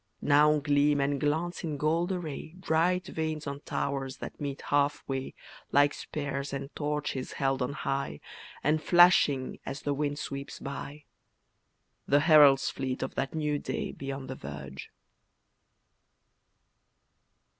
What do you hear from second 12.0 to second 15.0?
The herald's fleet of that new day Beyond the verge.